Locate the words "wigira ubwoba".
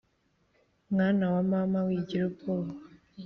1.87-2.73